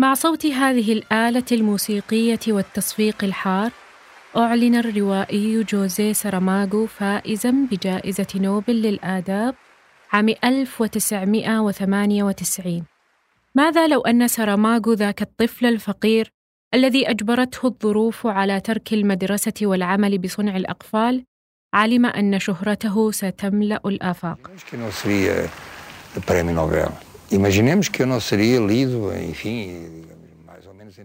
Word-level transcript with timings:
مع 0.00 0.14
صوت 0.14 0.46
هذه 0.46 0.92
الآلة 0.92 1.44
الموسيقية 1.52 2.38
والتصفيق 2.48 3.24
الحار 3.24 3.70
أعلن 4.36 4.74
الروائي 4.74 5.62
جوزيه 5.62 6.12
ساراماغو 6.12 6.86
فائزا 6.86 7.54
بجائزة 7.70 8.26
نوبل 8.34 8.82
للآداب 8.82 9.54
عام 10.12 10.28
1998 10.44 12.84
ماذا 13.54 13.86
لو 13.86 14.00
أن 14.00 14.28
ساراماغو 14.28 14.92
ذاك 14.92 15.22
الطفل 15.22 15.66
الفقير 15.66 16.32
الذي 16.74 17.10
أجبرته 17.10 17.66
الظروف 17.66 18.26
على 18.26 18.60
ترك 18.60 18.92
المدرسة 18.92 19.54
والعمل 19.62 20.18
بصنع 20.18 20.56
الأقفال 20.56 21.24
علم 21.74 22.06
أن 22.06 22.38
شهرته 22.38 23.10
ستملأ 23.10 23.80
الآفاق؟ 23.86 24.50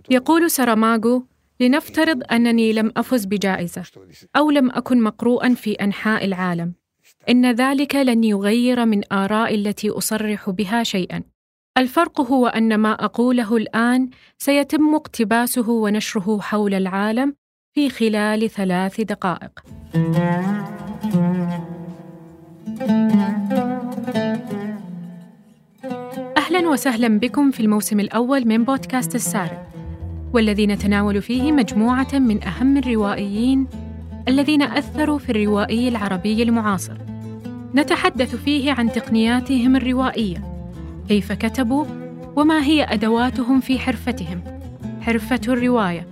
يقول 0.09 0.51
ساراماغو 0.51 1.25
لنفترض 1.59 2.23
أنني 2.31 2.73
لم 2.73 2.91
أفز 2.97 3.25
بجائزة 3.25 3.83
أو 4.35 4.51
لم 4.51 4.71
أكن 4.71 5.01
مقروءا 5.01 5.53
في 5.53 5.73
أنحاء 5.73 6.25
العالم. 6.25 6.73
إن 7.29 7.51
ذلك 7.51 7.95
لن 7.95 8.23
يغير 8.23 8.85
من 8.85 9.01
آرائي 9.13 9.55
التي 9.55 9.89
أصرح 9.89 10.49
بها 10.49 10.83
شيئا. 10.83 11.23
الفرق 11.77 12.21
هو 12.21 12.47
أن 12.47 12.77
ما 12.77 12.91
أقوله 13.05 13.57
الآن 13.57 14.09
سيتم 14.37 14.95
اقتباسه 14.95 15.69
ونشره 15.69 16.39
حول 16.41 16.73
العالم 16.73 17.35
في 17.73 17.89
خلال 17.89 18.49
ثلاث 18.49 19.01
دقائق. 19.01 19.59
أهلا 26.45 26.69
وسهلا 26.69 27.19
بكم 27.19 27.51
في 27.51 27.59
الموسم 27.59 27.99
الأول 27.99 28.47
من 28.47 28.63
بودكاست 28.63 29.15
السارد، 29.15 29.57
والذي 30.33 30.67
نتناول 30.67 31.21
فيه 31.21 31.51
مجموعة 31.51 32.07
من 32.13 32.43
أهم 32.43 32.77
الروائيين 32.77 33.67
الذين 34.27 34.61
أثروا 34.61 35.17
في 35.17 35.29
الروائي 35.29 35.87
العربي 35.87 36.43
المعاصر. 36.43 36.97
نتحدث 37.75 38.35
فيه 38.35 38.71
عن 38.71 38.91
تقنياتهم 38.91 39.75
الروائية 39.75 40.43
كيف 41.07 41.31
كتبوا 41.31 41.85
وما 42.35 42.63
هي 42.63 42.83
أدواتهم 42.83 43.59
في 43.59 43.79
حرفتهم 43.79 44.41
حرفة 45.01 45.41
الرواية 45.47 46.07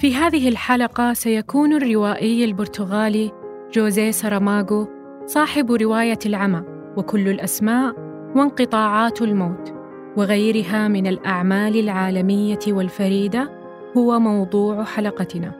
في 0.00 0.14
هذه 0.14 0.48
الحلقة 0.48 1.12
سيكون 1.12 1.72
الروائي 1.72 2.44
البرتغالي 2.44 3.43
جوزيه 3.74 4.10
ساراماغو 4.10 4.88
صاحب 5.26 5.72
رواية 5.72 6.18
العمى 6.26 6.62
وكل 6.96 7.28
الأسماء 7.28 7.94
وانقطاعات 8.36 9.22
الموت 9.22 9.74
وغيرها 10.16 10.88
من 10.88 11.06
الأعمال 11.06 11.76
العالمية 11.76 12.58
والفريدة 12.68 13.50
هو 13.96 14.18
موضوع 14.18 14.84
حلقتنا. 14.84 15.52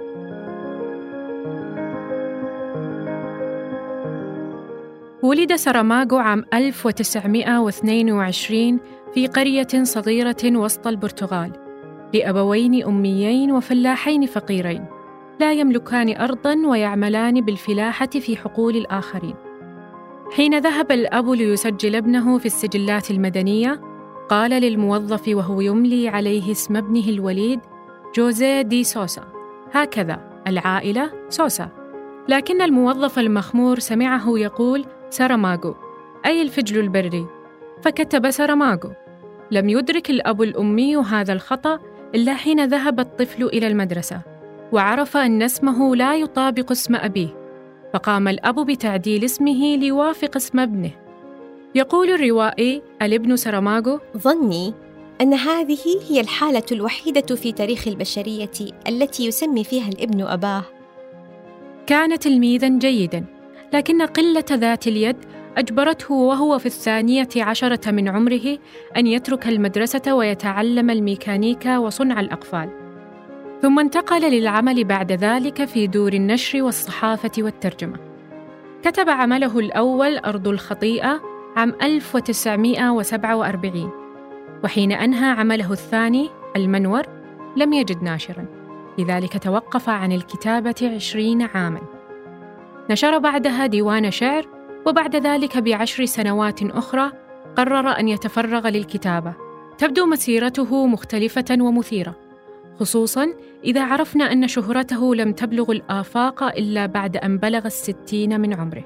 ولد 5.22 5.54
ساراماغو 5.54 6.16
عام 6.16 6.44
1922 6.54 8.80
في 9.14 9.26
قرية 9.26 9.82
صغيرة 9.82 10.36
وسط 10.44 10.86
البرتغال 10.86 11.52
لأبوين 12.14 12.84
أميين 12.84 13.52
وفلاحين 13.52 14.26
فقيرين. 14.26 14.93
لا 15.40 15.52
يملكان 15.52 16.16
أرضاً 16.16 16.66
ويعملان 16.66 17.40
بالفلاحة 17.40 18.06
في 18.06 18.36
حقول 18.36 18.76
الآخرين. 18.76 19.34
حين 20.32 20.58
ذهب 20.58 20.92
الأب 20.92 21.30
ليسجل 21.30 21.96
ابنه 21.96 22.38
في 22.38 22.46
السجلات 22.46 23.10
المدنية 23.10 23.80
قال 24.28 24.50
للموظف 24.50 25.28
وهو 25.28 25.60
يملي 25.60 26.08
عليه 26.08 26.50
اسم 26.52 26.76
ابنه 26.76 27.08
الوليد 27.08 27.60
جوزيه 28.16 28.62
دي 28.62 28.84
سوسا. 28.84 29.22
هكذا 29.72 30.42
العائلة 30.46 31.10
سوسا. 31.28 31.68
لكن 32.28 32.62
الموظف 32.62 33.18
المخمور 33.18 33.78
سمعه 33.78 34.38
يقول 34.38 34.84
ساراماغو 35.10 35.74
أي 36.26 36.42
الفجل 36.42 36.80
البري؟ 36.80 37.26
فكتب 37.82 38.30
ساراماغو 38.30 38.90
لم 39.50 39.68
يدرك 39.68 40.10
الأب 40.10 40.42
الأمي 40.42 40.96
هذا 40.96 41.32
الخطأ 41.32 41.78
إلا 42.14 42.34
حين 42.34 42.64
ذهب 42.64 43.00
الطفل 43.00 43.44
إلى 43.44 43.66
المدرسة. 43.66 44.33
وعرف 44.74 45.16
أن 45.16 45.42
اسمه 45.42 45.96
لا 45.96 46.16
يطابق 46.16 46.70
اسم 46.70 46.94
أبيه 46.94 47.28
فقام 47.92 48.28
الأب 48.28 48.66
بتعديل 48.66 49.24
اسمه 49.24 49.76
ليوافق 49.76 50.36
اسم 50.36 50.58
ابنه. 50.58 50.90
يقول 51.74 52.10
الروائي 52.10 52.82
الابن 53.02 53.36
ساراماغو 53.36 54.00
ظني 54.16 54.74
أن 55.20 55.34
هذه 55.34 55.78
هي 56.08 56.20
الحالة 56.20 56.62
الوحيدة 56.72 57.34
في 57.36 57.52
تاريخ 57.52 57.88
البشرية 57.88 58.50
التي 58.88 59.26
يسمي 59.26 59.64
فيها 59.64 59.88
الابن 59.88 60.22
أباه. 60.22 60.62
كان 61.86 62.18
تلميذا 62.18 62.68
جيدا 62.68 63.24
لكن 63.72 64.02
قلة 64.02 64.44
ذات 64.52 64.86
اليد 64.86 65.16
أجبرته 65.56 66.14
وهو 66.14 66.58
في 66.58 66.66
الثانية 66.66 67.28
عشرة 67.36 67.90
من 67.90 68.08
عمره 68.08 68.58
أن 68.96 69.06
يترك 69.06 69.48
المدرسة 69.48 70.14
ويتعلم 70.14 70.90
الميكانيكا 70.90 71.78
وصنع 71.78 72.20
الأقفال. 72.20 72.83
ثم 73.64 73.78
انتقل 73.78 74.20
للعمل 74.20 74.84
بعد 74.84 75.12
ذلك 75.12 75.64
في 75.64 75.86
دور 75.86 76.12
النشر 76.12 76.62
والصحافة 76.62 77.30
والترجمة. 77.38 77.98
كتب 78.82 79.08
عمله 79.08 79.58
الأول 79.58 80.18
أرض 80.18 80.48
الخطيئة 80.48 81.20
عام 81.56 81.74
1947 81.82 83.90
وحين 84.64 84.92
أنهى 84.92 85.30
عمله 85.30 85.72
الثاني 85.72 86.30
المنور 86.56 87.02
لم 87.56 87.72
يجد 87.72 88.02
ناشرا. 88.02 88.46
لذلك 88.98 89.42
توقف 89.42 89.88
عن 89.88 90.12
الكتابة 90.12 90.90
عشرين 90.94 91.42
عاماً. 91.42 91.80
نشر 92.90 93.18
بعدها 93.18 93.66
ديوان 93.66 94.10
شعر 94.10 94.46
وبعد 94.86 95.16
ذلك 95.16 95.58
بعشر 95.58 96.04
سنوات 96.04 96.62
أخرى 96.62 97.10
قرر 97.56 98.00
أن 98.00 98.08
يتفرغ 98.08 98.68
للكتابة. 98.68 99.34
تبدو 99.78 100.06
مسيرته 100.06 100.86
مختلفة 100.86 101.58
ومثيرة. 101.60 102.23
خصوصا 102.80 103.34
إذا 103.64 103.84
عرفنا 103.84 104.32
أن 104.32 104.48
شهرته 104.48 105.14
لم 105.14 105.32
تبلغ 105.32 105.70
الآفاق 105.70 106.42
إلا 106.42 106.86
بعد 106.86 107.16
أن 107.16 107.38
بلغ 107.38 107.66
الستين 107.66 108.40
من 108.40 108.54
عمره 108.54 108.84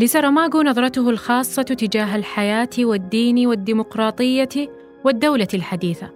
لسرماغو 0.00 0.62
نظرته 0.62 1.10
الخاصة 1.10 1.62
تجاه 1.62 2.16
الحياة 2.16 2.68
والدين 2.78 3.46
والديمقراطية 3.46 4.48
والدولة 5.04 5.48
الحديثة. 5.54 6.10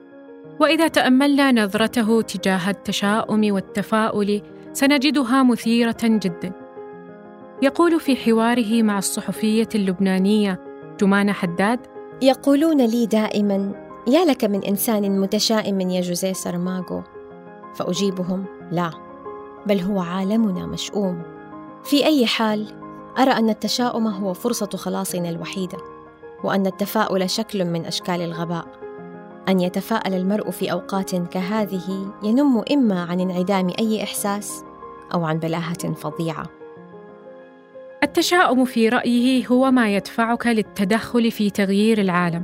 وإذا 0.60 0.88
تأملنا 0.88 1.52
نظرته 1.52 2.22
تجاه 2.22 2.70
التشاؤم 2.70 3.52
والتفاؤل 3.52 4.42
سنجدها 4.72 5.42
مثيرة 5.42 5.96
جدا. 6.02 6.63
يقول 7.64 8.00
في 8.00 8.16
حواره 8.16 8.82
مع 8.82 8.98
الصحفية 8.98 9.68
اللبنانية 9.74 10.60
جمانة 11.00 11.32
حداد: 11.32 11.80
يقولون 12.22 12.86
لي 12.86 13.06
دائما: 13.06 13.72
يا 14.06 14.24
لك 14.24 14.44
من 14.44 14.64
إنسان 14.64 15.20
متشائم 15.20 15.80
يا 15.80 16.00
جوزيه 16.00 16.32
سرماغو. 16.32 17.02
فأجيبهم: 17.74 18.44
لا، 18.72 18.90
بل 19.66 19.80
هو 19.80 20.00
عالمنا 20.00 20.66
مشؤوم. 20.66 21.22
في 21.84 22.06
أي 22.06 22.26
حال 22.26 22.66
أرى 23.18 23.30
أن 23.30 23.50
التشاؤم 23.50 24.06
هو 24.06 24.34
فرصة 24.34 24.70
خلاصنا 24.76 25.28
الوحيدة 25.30 25.78
وأن 26.44 26.66
التفاؤل 26.66 27.30
شكل 27.30 27.64
من 27.64 27.84
أشكال 27.84 28.22
الغباء 28.22 28.66
أن 29.48 29.60
يتفاءل 29.60 30.14
المرء 30.14 30.50
في 30.50 30.72
أوقات 30.72 31.14
كهذه 31.14 32.12
ينم 32.22 32.64
إما 32.72 33.02
عن 33.02 33.20
انعدام 33.20 33.70
أي 33.78 34.02
إحساس 34.02 34.64
أو 35.14 35.24
عن 35.24 35.38
بلاهة 35.38 35.92
فظيعة 35.94 36.63
التشاؤم 38.14 38.64
في 38.64 38.88
رأيه 38.88 39.46
هو 39.46 39.70
ما 39.70 39.96
يدفعك 39.96 40.46
للتدخل 40.46 41.30
في 41.30 41.50
تغيير 41.50 42.00
العالم. 42.00 42.42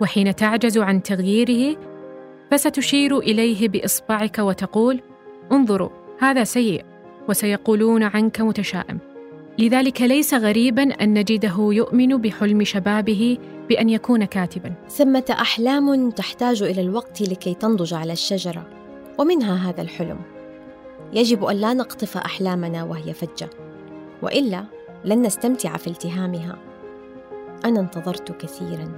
وحين 0.00 0.34
تعجز 0.34 0.78
عن 0.78 1.02
تغييره 1.02 1.76
فستشير 2.50 3.18
إليه 3.18 3.68
بإصبعك 3.68 4.38
وتقول 4.38 5.00
انظروا 5.52 5.88
هذا 6.18 6.44
سيء 6.44 6.84
وسيقولون 7.28 8.02
عنك 8.02 8.40
متشائم. 8.40 8.98
لذلك 9.58 10.02
ليس 10.02 10.34
غريبا 10.34 10.82
أن 10.82 11.18
نجده 11.18 11.54
يؤمن 11.58 12.16
بحلم 12.16 12.64
شبابه 12.64 13.38
بأن 13.68 13.88
يكون 13.88 14.24
كاتبا. 14.24 14.72
ثمة 14.88 15.24
أحلام 15.30 16.10
تحتاج 16.10 16.62
إلى 16.62 16.80
الوقت 16.80 17.22
لكي 17.22 17.54
تنضج 17.54 17.94
على 17.94 18.12
الشجرة 18.12 18.66
ومنها 19.18 19.70
هذا 19.70 19.82
الحلم. 19.82 20.18
يجب 21.12 21.44
أن 21.44 21.56
لا 21.56 21.74
نقطف 21.74 22.16
أحلامنا 22.16 22.84
وهي 22.84 23.12
فجة 23.12 23.50
وإلا 24.22 24.64
لن 25.04 25.22
نستمتع 25.22 25.76
في 25.76 25.86
التهامها. 25.86 26.58
أنا 27.64 27.80
انتظرت 27.80 28.32
كثيرا 28.42 28.92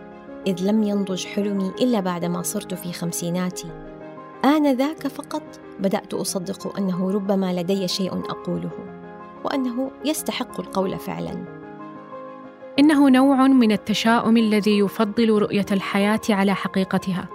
إذ 0.46 0.70
لم 0.70 0.82
ينضج 0.82 1.26
حلمي 1.26 1.72
إلا 1.80 2.00
بعدما 2.00 2.42
صرت 2.42 2.74
في 2.74 2.92
خمسيناتي. 2.92 3.68
آنذاك 4.44 5.06
فقط 5.06 5.42
بدأت 5.80 6.14
أصدق 6.14 6.78
أنه 6.78 7.10
ربما 7.10 7.52
لدي 7.52 7.88
شيء 7.88 8.12
أقوله 8.12 8.70
وأنه 9.44 9.90
يستحق 10.04 10.60
القول 10.60 10.98
فعلا. 10.98 11.44
إنه 12.78 13.10
نوع 13.10 13.46
من 13.46 13.72
التشاؤم 13.72 14.36
الذي 14.36 14.78
يفضل 14.78 15.38
رؤية 15.38 15.66
الحياة 15.72 16.20
على 16.30 16.54
حقيقتها 16.54 17.28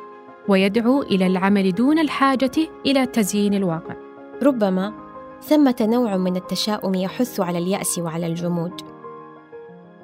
ويدعو 0.48 1.02
إلى 1.02 1.28
العمل 1.28 1.72
دون 1.72 2.00
الحاجة 2.00 2.52
إلى 2.86 3.06
تزيين 3.06 3.54
الواقع. 3.54 3.96
ربما 4.44 4.94
ثمة 5.42 5.76
نوع 5.82 6.18
من 6.18 6.36
التشاؤم 6.36 6.96
يحث 6.96 7.40
على 7.40 7.58
اليأس 7.58 8.00
وعلى 8.00 8.28
الجمود. 8.28 8.82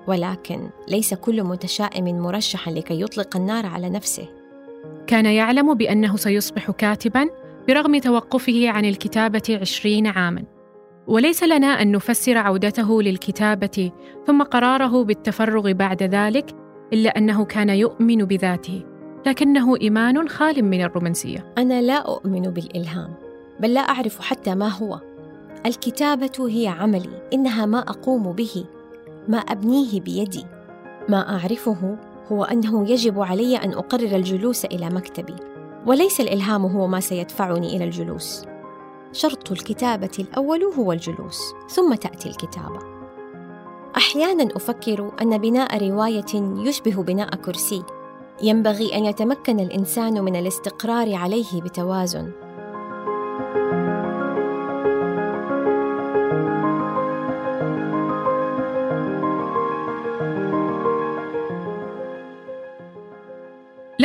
ولكن 0.07 0.69
ليس 0.87 1.13
كل 1.13 1.43
متشائم 1.43 2.19
مرشحا 2.19 2.71
لكي 2.71 3.01
يطلق 3.01 3.37
النار 3.37 3.65
على 3.65 3.89
نفسه. 3.89 4.27
كان 5.07 5.25
يعلم 5.25 5.73
بأنه 5.73 6.15
سيصبح 6.15 6.71
كاتبا 6.71 7.29
برغم 7.67 7.97
توقفه 7.97 8.69
عن 8.69 8.85
الكتابة 8.85 9.57
عشرين 9.61 10.07
عاما. 10.07 10.43
وليس 11.07 11.43
لنا 11.43 11.67
أن 11.67 11.91
نفسر 11.91 12.37
عودته 12.37 13.01
للكتابة 13.01 13.91
ثم 14.27 14.43
قراره 14.43 15.03
بالتفرغ 15.03 15.71
بعد 15.71 16.03
ذلك 16.03 16.55
إلا 16.93 17.17
أنه 17.17 17.45
كان 17.45 17.69
يؤمن 17.69 18.17
بذاته. 18.17 18.83
لكنه 19.25 19.77
إيمان 19.81 20.29
خال 20.29 20.65
من 20.65 20.81
الرومانسية. 20.81 21.53
أنا 21.57 21.81
لا 21.81 21.97
أؤمن 21.97 22.41
بالإلهام 22.41 23.13
بل 23.59 23.73
لا 23.73 23.81
أعرف 23.81 24.19
حتى 24.21 24.55
ما 24.55 24.67
هو. 24.67 24.99
الكتابة 25.65 26.47
هي 26.49 26.67
عملي 26.67 27.21
إنها 27.33 27.65
ما 27.65 27.79
أقوم 27.79 28.31
به 28.31 28.65
ما 29.27 29.37
أبنيه 29.37 30.01
بيدي. 30.01 30.45
ما 31.09 31.37
أعرفه 31.37 31.97
هو 32.31 32.43
أنه 32.43 32.91
يجب 32.91 33.19
علي 33.19 33.57
أن 33.57 33.73
أقرر 33.73 34.15
الجلوس 34.15 34.65
إلى 34.65 34.89
مكتبي. 34.89 35.35
وليس 35.85 36.21
الإلهام 36.21 36.65
هو 36.65 36.87
ما 36.87 36.99
سيدفعني 36.99 37.75
إلى 37.75 37.83
الجلوس. 37.83 38.45
شرط 39.11 39.51
الكتابة 39.51 40.11
الأول 40.19 40.63
هو 40.63 40.91
الجلوس 40.91 41.39
ثم 41.69 41.93
تأتي 41.93 42.29
الكتابة. 42.29 42.79
أحيانا 43.97 44.55
أفكر 44.55 45.11
أن 45.21 45.37
بناء 45.37 45.89
رواية 45.89 46.59
يشبه 46.67 47.03
بناء 47.03 47.35
كرسي. 47.35 47.83
ينبغي 48.41 48.97
أن 48.97 49.05
يتمكن 49.05 49.59
الإنسان 49.59 50.23
من 50.23 50.35
الاستقرار 50.35 51.15
عليه 51.15 51.61
بتوازن. 51.61 52.31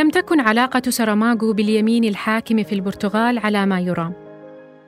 لم 0.01 0.11
تكن 0.11 0.41
علاقة 0.41 0.83
سراماغو 0.89 1.53
باليمين 1.53 2.05
الحاكم 2.05 2.63
في 2.63 2.75
البرتغال 2.75 3.39
على 3.39 3.67
ما 3.67 3.81
يرام. 3.81 4.13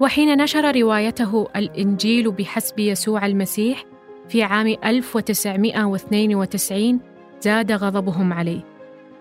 وحين 0.01 0.43
نشر 0.43 0.81
روايته 0.81 1.49
الإنجيل 1.57 2.31
بحسب 2.31 2.79
يسوع 2.79 3.27
المسيح 3.27 3.85
في 4.29 4.43
عام 4.43 4.77
1992 4.85 7.01
زاد 7.41 7.73
غضبهم 7.73 8.33
عليه. 8.33 8.61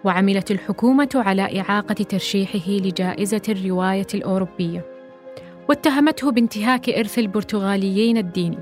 وعملت 0.03 0.51
الحكومة 0.51 1.09
على 1.15 1.61
إعاقة 1.61 1.93
ترشيحه 1.93 2.69
لجائزة 2.69 3.41
الرواية 3.49 4.07
الأوروبية. 4.13 4.85
واتهمته 5.69 6.31
بانتهاك 6.31 6.89
إرث 6.89 7.19
البرتغاليين 7.19 8.17
الديني. 8.17 8.59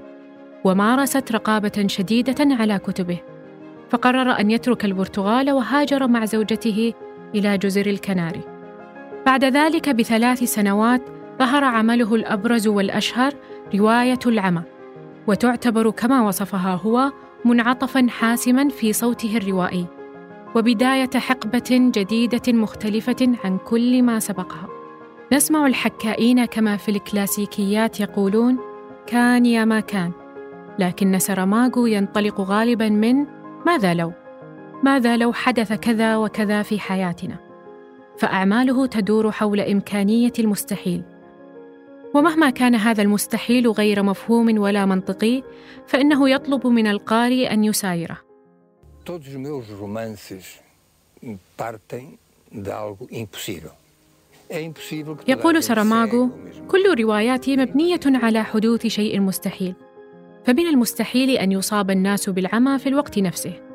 ومارست 0.63 1.31
رقابة 1.31 1.85
شديدة 1.87 2.55
على 2.55 2.79
كتبه. 2.79 3.17
فقرر 3.89 4.39
أن 4.39 4.51
يترك 4.51 4.85
البرتغال 4.85 5.51
وهاجر 5.51 6.07
مع 6.07 6.25
زوجته 6.25 6.93
إلى 7.35 7.57
جزر 7.57 7.85
الكناري. 7.85 8.41
بعد 9.25 9.45
ذلك 9.45 9.89
بثلاث 9.89 10.43
سنوات 10.43 11.01
ظهر 11.39 11.63
عمله 11.63 12.15
الأبرز 12.15 12.67
والأشهر 12.67 13.33
رواية 13.75 14.19
العمى، 14.25 14.63
وتعتبر 15.27 15.89
كما 15.89 16.21
وصفها 16.21 16.75
هو 16.75 17.11
منعطفا 17.45 18.07
حاسما 18.09 18.69
في 18.69 18.93
صوته 18.93 19.37
الروائي، 19.37 19.85
وبداية 20.55 21.09
حقبة 21.15 21.91
جديدة 21.95 22.53
مختلفة 22.53 23.37
عن 23.43 23.57
كل 23.57 24.03
ما 24.03 24.19
سبقها. 24.19 24.67
نسمع 25.33 25.67
الحكائين 25.67 26.45
كما 26.45 26.77
في 26.77 26.89
الكلاسيكيات 26.89 27.99
يقولون: 27.99 28.57
كان 29.07 29.45
يا 29.45 29.65
ما 29.65 29.79
كان، 29.79 30.11
لكن 30.79 31.19
سراماغو 31.19 31.85
ينطلق 31.85 32.41
غالبا 32.41 32.89
من 32.89 33.25
ماذا 33.65 33.93
لو؟ 33.93 34.13
ماذا 34.83 35.17
لو 35.17 35.33
حدث 35.33 35.73
كذا 35.73 36.17
وكذا 36.17 36.63
في 36.63 36.79
حياتنا؟ 36.79 37.37
فأعماله 38.17 38.85
تدور 38.85 39.31
حول 39.31 39.59
إمكانية 39.59 40.33
المستحيل. 40.39 41.01
ومهما 42.13 42.49
كان 42.49 42.75
هذا 42.75 43.01
المستحيل 43.03 43.67
غير 43.67 44.03
مفهوم 44.03 44.59
ولا 44.59 44.85
منطقي 44.85 45.43
فإنه 45.87 46.29
يطلب 46.29 46.67
من 46.67 46.87
القارئ 46.87 47.53
أن 47.53 47.63
يسايره. 47.63 48.17
يقول 55.27 55.63
سراماغو 55.63 56.29
كل 56.67 57.01
رواياتي 57.01 57.57
مبنية 57.57 57.99
على 58.05 58.43
حدوث 58.43 58.87
شيء 58.87 59.19
مستحيل. 59.19 59.73
فمن 60.45 60.67
المستحيل 60.67 61.29
أن 61.29 61.51
يصاب 61.51 61.91
الناس 61.91 62.29
بالعمى 62.29 62.79
في 62.79 62.89
الوقت 62.89 63.19
نفسه. 63.19 63.68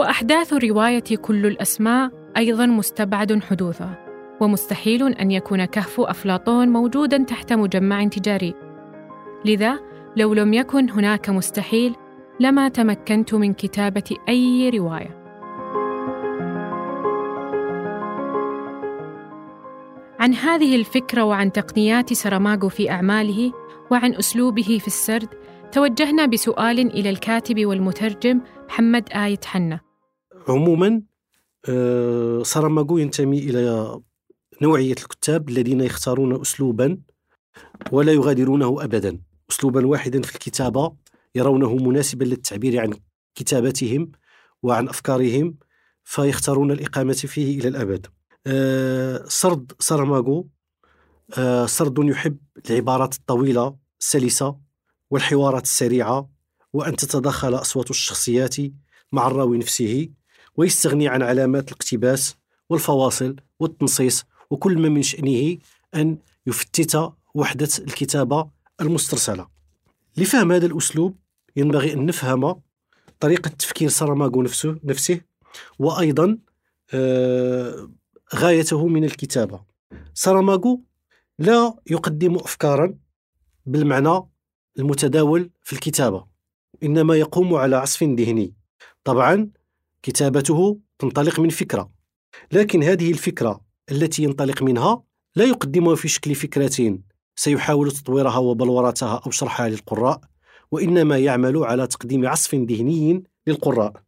وأحداث 0.00 0.52
الروايه 0.52 1.16
كل 1.22 1.46
الأسماء 1.46 2.10
أيضا 2.36 2.66
مستبعد 2.66 3.42
حدوثها 3.42 4.06
ومستحيل 4.40 5.14
أن 5.14 5.30
يكون 5.30 5.64
كهف 5.64 6.00
أفلاطون 6.00 6.68
موجودا 6.68 7.16
تحت 7.16 7.52
مجمع 7.52 8.04
تجاري. 8.04 8.54
لذا 9.44 9.80
لو 10.16 10.34
لم 10.34 10.54
يكن 10.54 10.90
هناك 10.90 11.30
مستحيل 11.30 11.94
لما 12.40 12.68
تمكنت 12.68 13.34
من 13.34 13.54
كتابة 13.54 14.16
أي 14.28 14.70
رواية. 14.70 15.20
عن 20.20 20.34
هذه 20.34 20.76
الفكرة 20.76 21.24
وعن 21.24 21.52
تقنيات 21.52 22.12
سراماغو 22.12 22.68
في 22.68 22.90
أعماله 22.90 23.52
وعن 23.90 24.14
أسلوبه 24.14 24.78
في 24.80 24.86
السرد 24.86 25.28
توجهنا 25.72 26.26
بسؤال 26.26 26.78
إلى 26.78 27.10
الكاتب 27.10 27.66
والمترجم 27.66 28.40
محمد 28.68 29.08
آية 29.12 29.40
حنا 29.44 29.89
عموما 30.50 31.02
آه، 31.68 32.42
ساراماغو 32.42 32.98
ينتمي 32.98 33.38
إلى 33.38 34.00
نوعية 34.62 34.92
الكتاب 34.92 35.48
الذين 35.48 35.80
يختارون 35.80 36.40
أسلوبا 36.40 36.98
ولا 37.92 38.12
يغادرونه 38.12 38.84
أبدا. 38.84 39.20
أسلوبا 39.50 39.86
واحدا 39.86 40.22
في 40.22 40.34
الكتابة 40.34 40.92
يرونه 41.34 41.74
مناسبا 41.74 42.24
للتعبير 42.24 42.80
عن 42.80 42.94
كتابتهم 43.34 44.12
وعن 44.62 44.88
أفكارهم 44.88 45.58
فيختارون 46.04 46.70
الإقامة 46.70 47.12
فيه 47.12 47.60
إلى 47.60 47.68
الأبد. 47.68 48.06
آه، 48.46 49.24
سرد 49.28 49.72
ساراماغو 49.78 50.48
آه، 51.38 51.66
سرد 51.66 51.98
يحب 51.98 52.36
العبارات 52.70 53.14
الطويلة 53.14 53.76
السلسة 54.00 54.56
والحوارات 55.10 55.62
السريعة 55.62 56.30
وأن 56.72 56.96
تتدخل 56.96 57.54
أصوات 57.54 57.90
الشخصيات 57.90 58.56
مع 59.12 59.26
الراوي 59.26 59.58
نفسه. 59.58 60.08
ويستغني 60.56 61.08
عن 61.08 61.22
علامات 61.22 61.68
الاقتباس 61.68 62.36
والفواصل 62.70 63.36
والتنصيص 63.60 64.24
وكل 64.50 64.78
ما 64.78 64.88
من 64.88 65.02
شأنه 65.02 65.58
أن 65.94 66.18
يفتت 66.46 67.12
وحدة 67.34 67.68
الكتابة 67.78 68.50
المسترسلة. 68.80 69.48
لفهم 70.16 70.52
هذا 70.52 70.66
الأسلوب 70.66 71.16
ينبغي 71.56 71.92
أن 71.92 72.06
نفهم 72.06 72.60
طريقة 73.20 73.48
تفكير 73.48 73.88
ساراماغو 73.88 74.42
نفسه 74.42 74.78
نفسه 74.84 75.20
وأيضا 75.78 76.38
آه 76.94 77.90
غايته 78.34 78.86
من 78.86 79.04
الكتابة. 79.04 79.64
ساراماغو 80.14 80.82
لا 81.38 81.74
يقدم 81.90 82.36
أفكارا 82.36 82.94
بالمعنى 83.66 84.22
المتداول 84.78 85.50
في 85.62 85.72
الكتابة 85.72 86.26
إنما 86.82 87.16
يقوم 87.16 87.54
على 87.54 87.76
عصف 87.76 88.02
ذهني. 88.02 88.54
طبعا 89.04 89.50
كتابته 90.02 90.78
تنطلق 90.98 91.40
من 91.40 91.48
فكرة. 91.48 91.90
لكن 92.52 92.82
هذه 92.82 93.10
الفكرة 93.10 93.60
التي 93.90 94.22
ينطلق 94.22 94.62
منها 94.62 95.02
لا 95.36 95.44
يقدمها 95.44 95.94
في 95.94 96.08
شكل 96.08 96.34
فكرة. 96.34 96.98
سيحاول 97.36 97.92
تطويرها 97.92 98.38
وبلورتها 98.38 99.22
أو 99.26 99.30
شرحها 99.30 99.68
للقراء 99.68 100.20
وإنما 100.70 101.18
يعمل 101.18 101.64
على 101.64 101.86
تقديم 101.86 102.26
عصف 102.28 102.54
ذهني 102.54 103.24
للقراء. 103.46 104.02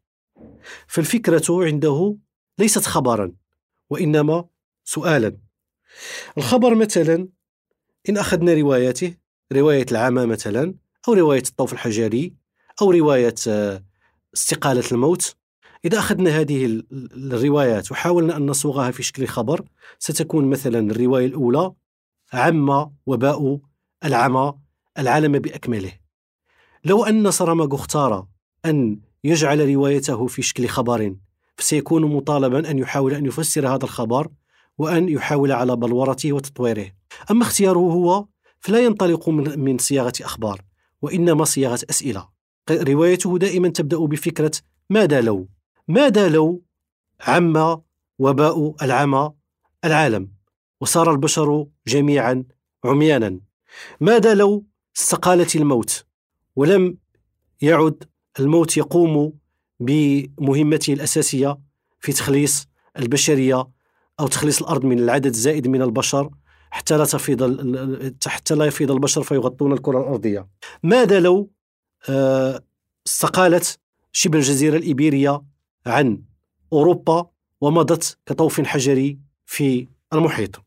فالفكرة 0.87 1.65
عنده 1.65 2.17
ليست 2.59 2.87
خبرا 2.87 3.33
وإنما 3.91 4.45
سؤالا. 4.85 5.37
الخبر 6.39 6.75
مثلا 6.75 7.29
إن 8.09 8.19
أخذنا 8.19 8.55
رواياته 8.55 9.15
رواية 9.53 9.87
العامة 9.91 10.27
مثلا 10.27 10.75
أو 11.09 11.13
رواية 11.13 11.43
الطوف 11.49 11.73
الحجري 11.73 12.35
أو 12.83 12.91
رواية 12.91 13.35
آه، 13.49 13.85
استقالة 14.35 14.85
الموت 14.93 15.37
إذا 15.85 15.99
أخذنا 15.99 16.41
هذه 16.41 16.83
الروايات 16.93 17.93
وحاولنا 17.93 18.37
أن 18.37 18.47
نصوغها 18.47 18.91
في 18.91 19.03
شكل 19.03 19.27
خبر 19.27 19.65
ستكون 19.99 20.51
مثلا 20.51 20.91
الرواية 20.91 21.27
الأولى 21.27 21.73
عم 22.33 22.91
وباء 23.07 23.61
العمى 24.05 24.55
العالم 24.99 25.39
بأكمله. 25.39 25.93
لو 26.85 27.05
أن 27.05 27.31
سراماغو 27.31 27.77
اختار 27.77 28.27
أن 28.65 29.01
يجعل 29.25 29.75
روايته 29.75 30.27
في 30.27 30.43
شكل 30.43 30.69
خبر 30.69 31.15
فسيكون 31.57 32.05
مطالبا 32.05 32.71
أن 32.71 32.79
يحاول 32.79 33.15
أن 33.15 33.27
يفسر 33.27 33.69
هذا 33.69 33.85
الخبر 33.85 34.29
وأن 34.79 35.09
يحاول 35.09 35.53
على 35.53 35.77
بلورته 35.77 36.33
وتطويره. 36.33 36.87
أما 37.31 37.43
اختياره 37.43 37.79
هو 37.79 38.27
فلا 38.61 38.85
ينطلق 38.85 39.29
من 39.29 39.79
صياغة 39.79 40.13
أخبار 40.21 40.63
وإنما 41.03 41.45
صياغة 41.45 41.81
أسئلة. 41.91 42.29
روايته 42.71 43.39
دائما 43.39 43.69
تبدأ 43.69 43.99
بفكرة 43.99 44.53
ماذا 44.91 45.21
لو؟ 45.21 45.49
ماذا 45.89 46.29
لو 46.29 46.63
عم 47.21 47.83
وباء 48.19 48.75
العمى 48.83 49.33
العالم 49.85 50.33
وصار 50.81 51.11
البشر 51.11 51.67
جميعا 51.87 52.45
عميانا؟ 52.85 53.41
ماذا 54.01 54.35
لو 54.35 54.67
استقالت 54.97 55.57
الموت 55.57 56.05
ولم 56.57 56.99
يعد 57.63 58.05
الموت 58.41 58.77
يقوم 58.77 59.33
بمهمته 59.81 60.93
الأساسية 60.93 61.59
في 62.01 62.13
تخليص 62.13 62.67
البشرية 62.99 63.69
أو 64.21 64.27
تخليص 64.27 64.63
الأرض 64.63 64.85
من 64.85 64.99
العدد 64.99 65.27
الزائد 65.27 65.69
من 65.69 65.83
البشر 65.83 66.31
حتى 66.71 66.97
لا 66.97 67.05
تفيض 67.05 67.43
حتى 68.27 68.55
لا 68.55 68.65
يفيض 68.65 68.91
البشر 68.91 69.23
فيغطون 69.23 69.73
الكرة 69.73 70.01
الأرضية؟ 70.01 70.49
ماذا 70.83 71.21
لو 71.21 71.51
آه، 72.09 72.63
استقالت 73.07 73.79
شبه 74.13 74.39
الجزيرة 74.39 74.77
الإيبيرية 74.77 75.43
عن 75.87 76.23
أوروبا 76.73 77.27
ومضت 77.61 78.19
كطوف 78.27 78.61
حجري 78.61 79.19
في 79.47 79.89
المحيط. 80.13 80.63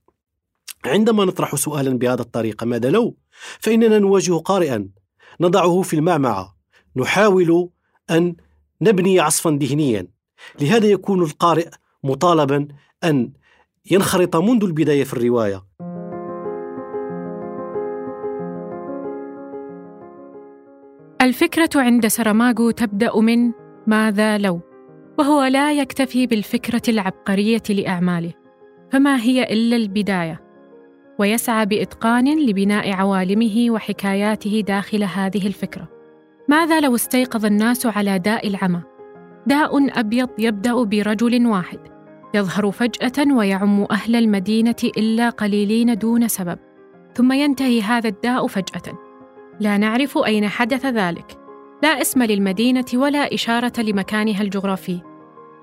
عندما 0.86 1.26
نطرح 1.26 1.56
سؤالا 1.56 1.98
بهذه 1.98 2.20
الطريقة 2.20 2.66
ماذا 2.66 2.90
لو؟ 2.90 3.18
فإننا 3.60 4.00
نواجه 4.00 4.34
قارئا 4.34 4.90
نضعه 5.42 5.82
في 5.82 5.96
المعمعة. 5.96 6.56
نحاول 6.96 7.70
أن 8.12 8.36
نبني 8.82 9.20
عصفا 9.20 9.50
ذهنيا. 9.50 10.08
لهذا 10.62 10.88
يكون 10.88 11.24
القارئ 11.24 11.70
مطالبا 12.04 12.68
أن 13.04 13.34
ينخرط 13.92 14.36
منذ 14.36 14.64
البداية 14.64 15.04
في 15.04 15.14
الرواية. 15.14 15.66
الفكرة 21.22 21.70
عند 21.76 22.08
سراماغو 22.08 22.72
تبدأ 22.72 23.20
من 23.20 23.52
ماذا 23.88 24.38
لو؟ 24.38 24.75
وهو 25.18 25.44
لا 25.44 25.74
يكتفي 25.74 26.28
بالفكرة 26.28 26.82
العبقرية 26.88 27.64
لأعماله 27.70 28.34
فما 28.92 29.22
هي 29.22 29.44
إلا 29.44 29.76
البداية. 29.76 30.42
ويسعى 31.20 31.66
بإتقان 31.66 32.46
لبناء 32.46 32.92
عوالمه 32.92 33.66
وحكاياته 33.70 34.64
داخل 34.68 35.04
هذه 35.04 35.48
الفكرة. 35.48 35.88
ماذا 36.48 36.80
لو 36.80 36.96
استيقظ 36.96 37.46
الناس 37.46 37.86
على 37.86 38.20
داء 38.20 38.48
العمى؟ 38.48 38.82
داء 39.48 40.00
أبيض 40.00 40.30
يبدأ 40.40 40.84
برجل 40.84 41.46
واحد 41.48 41.80
يظهر 42.34 42.72
فجأة 42.72 43.34
ويعم 43.34 43.84
أهل 43.92 44.16
المدينة 44.16 44.76
إلا 44.84 45.30
قليلين 45.30 45.98
دون 45.98 46.28
سبب 46.28 46.60
ثم 47.16 47.32
ينتهي 47.32 47.82
هذا 47.82 48.08
الداء 48.08 48.48
فجأة. 48.48 49.00
لا 49.60 49.78
نعرف 49.78 50.18
أين 50.18 50.48
حدث 50.48 50.86
ذلك. 50.86 51.45
لا 51.84 52.02
اسم 52.02 52.24
للمدينة 52.24 52.86
ولا 52.94 53.34
إشارة 53.34 53.82
لمكانها 53.82 54.42
الجغرافي 54.42 55.02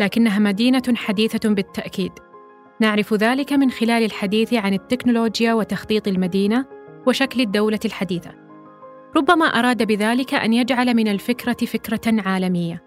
لكنها 0.01 0.39
مدينة 0.39 0.83
حديثة 0.95 1.49
بالتأكيد. 1.49 2.13
نعرف 2.81 3.15
ذلك 3.15 3.53
من 3.53 3.71
خلال 3.71 4.05
الحديث 4.05 4.55
عن 4.55 4.75
التكنولوجيا 4.75 5.55
وتخطيط 5.55 6.09
المدينة 6.09 6.67
وشكل 7.07 7.41
الدولة 7.41 7.81
الحديثة. 7.85 8.31
ربما 9.17 9.45
أراد 9.45 9.87
بذلك 9.87 10.35
أن 10.35 10.53
يجعل 10.53 10.95
من 10.95 11.09
الفكرة 11.09 11.67
فكرة 11.67 12.23
عالمية 12.29 12.83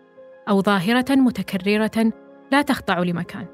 أو 0.50 0.62
ظاهرة 0.62 1.16
متكررة 1.16 2.12
لا 2.52 2.62
تخضع 2.62 3.00
لمكان. 3.00 3.46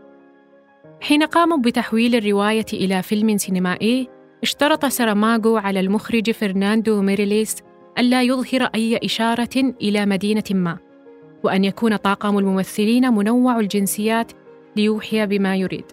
حين 1.01 1.23
قاموا 1.23 1.57
بتحويل 1.57 2.15
الرواية 2.15 2.65
إلى 2.73 3.01
فيلم 3.01 3.37
سينمائي 3.37 4.09
اشترط 4.43 4.85
سراماغو 4.85 5.57
على 5.57 5.79
المخرج 5.79 6.31
فرناندو 6.31 7.01
ميريليس 7.01 7.55
ألا 7.99 8.23
يظهر 8.23 8.69
أي 8.75 8.99
إشارة 9.03 9.73
إلى 9.81 10.05
مدينة 10.05 10.43
ما 10.51 10.77
وأن 11.43 11.65
يكون 11.65 11.95
طاقم 11.95 12.37
الممثلين 12.37 13.13
منوع 13.13 13.59
الجنسيات 13.59 14.31
ليوحي 14.75 15.25
بما 15.25 15.55
يريد. 15.55 15.85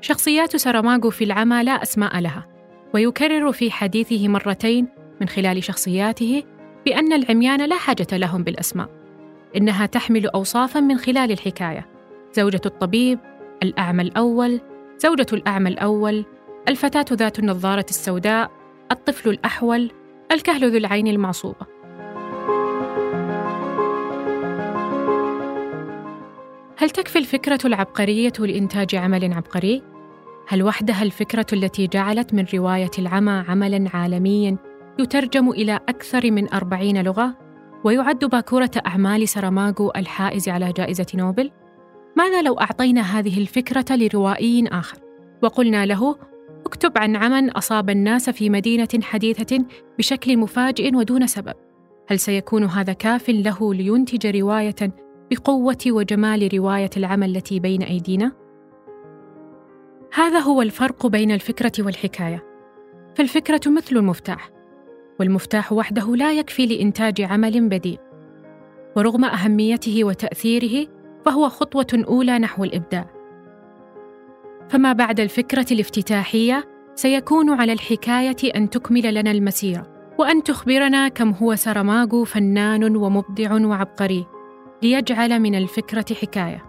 شخصيات 0.00 0.56
سراماغو 0.56 1.10
في 1.10 1.24
العمى 1.24 1.62
لا 1.62 1.82
أسماء 1.82 2.20
لها 2.20 2.46
ويكرر 2.94 3.52
في 3.52 3.70
حديثه 3.70 4.28
مرتين 4.28 4.88
من 5.20 5.28
خلال 5.28 5.64
شخصياته 5.64 6.42
بأن 6.86 7.12
العميان 7.12 7.68
لا 7.68 7.76
حاجة 7.76 8.06
لهم 8.12 8.42
بالأسماء 8.42 8.88
إنها 9.56 9.86
تحمل 9.86 10.26
أوصافا 10.26 10.80
من 10.80 10.98
خلال 10.98 11.32
الحكاية. 11.32 11.86
زوجة 12.32 12.60
الطبيب 12.66 13.18
الأعمى 13.62 14.02
الأول 14.02 14.60
زوجة 14.98 15.26
الأعمى 15.32 15.68
الأول 15.68 16.24
الفتاة 16.68 17.06
ذات 17.12 17.38
النظارة 17.38 17.86
السوداء 17.90 18.50
الطفل 18.92 19.30
الأحول 19.30 19.90
الكهل 20.32 20.70
ذو 20.70 20.76
العين 20.76 21.06
المعصوبة 21.06 21.66
هل 26.76 26.90
تكفي 26.90 27.18
الفكرة 27.18 27.60
العبقرية 27.64 28.32
لإنتاج 28.38 28.94
عمل 28.94 29.32
عبقري؟ 29.32 29.82
هل 30.48 30.62
وحدها 30.62 31.02
الفكرة 31.02 31.46
التي 31.52 31.86
جعلت 31.86 32.34
من 32.34 32.46
رواية 32.54 32.90
العمى 32.98 33.44
عملاً 33.48 33.90
عالمياً 33.94 34.56
يترجم 34.98 35.50
إلى 35.50 35.80
أكثر 35.88 36.30
من 36.30 36.52
أربعين 36.52 37.02
لغة 37.02 37.38
ويعد 37.84 38.24
باكورة 38.24 38.70
أعمال 38.86 39.28
سراماغو 39.28 39.92
الحائز 39.96 40.48
على 40.48 40.72
جائزة 40.72 41.06
نوبل؟ 41.14 41.50
ماذا 42.16 42.42
لو 42.42 42.54
أعطينا 42.54 43.00
هذه 43.00 43.40
الفكرة 43.40 43.96
لروائي 43.96 44.68
آخر 44.68 44.98
وقلنا 45.42 45.86
له 45.86 46.16
أكتب 46.68 46.98
عن 46.98 47.16
عمى 47.16 47.50
أصاب 47.50 47.90
الناس 47.90 48.30
في 48.30 48.50
مدينة 48.50 48.88
حديثة 49.02 49.64
بشكل 49.98 50.36
مفاجئ 50.36 50.96
ودون 50.96 51.26
سبب. 51.26 51.54
هل 52.08 52.18
سيكون 52.18 52.64
هذا 52.64 52.92
كاف 52.92 53.28
له 53.28 53.74
لينتج 53.74 54.36
رواية 54.36 54.92
بقوة 55.30 55.78
وجمال 55.86 56.48
رواية 56.54 56.90
العمى 56.96 57.26
التي 57.26 57.60
بين 57.60 57.82
أيدينا؟ 57.82 58.32
هذا 60.14 60.38
هو 60.38 60.62
الفرق 60.62 61.06
بين 61.06 61.30
الفكرة 61.30 61.72
والحكاية. 61.78 62.44
فالفكرة 63.14 63.60
مثل 63.66 63.96
المفتاح 63.96 64.50
والمفتاح 65.20 65.72
وحده 65.72 66.16
لا 66.16 66.32
يكفي 66.32 66.66
لإنتاج 66.66 67.20
عمل 67.20 67.68
بديع. 67.68 67.98
ورغم 68.96 69.24
أهميته 69.24 70.04
وتأثيره 70.04 70.86
فهو 71.24 71.48
خطوة 71.48 72.04
أولى 72.08 72.38
نحو 72.38 72.64
الإبداع. 72.64 73.17
فما 74.70 74.92
بعد 74.92 75.20
الفكرة 75.20 75.66
الافتتاحية 75.70 76.68
سيكون 76.94 77.50
على 77.50 77.72
الحكاية 77.72 78.54
أن 78.56 78.70
تكمل 78.70 79.14
لنا 79.14 79.30
المسيرة 79.30 79.86
وأن 80.18 80.42
تخبرنا 80.42 81.08
كم 81.08 81.30
هو 81.30 81.54
سرماغو 81.54 82.24
فنان 82.24 82.96
ومبدع 82.96 83.66
وعبقري 83.66 84.26
ليجعل 84.82 85.40
من 85.40 85.54
الفكرة 85.54 86.14
حكاية. 86.14 86.64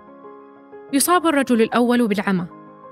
يصاب 0.94 1.26
الرجل 1.28 1.62
الأول 1.62 2.08
بالعمى. 2.08 2.46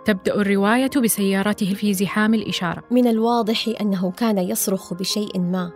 تبدأ 0.05 0.35
الرواية 0.35 0.89
بسيارته 1.03 1.73
في 1.73 1.93
زحام 1.93 2.33
الإشارة. 2.33 2.83
من 2.91 3.07
الواضح 3.07 3.69
أنه 3.81 4.11
كان 4.11 4.37
يصرخ 4.37 4.93
بشيء 4.93 5.39
ما 5.39 5.71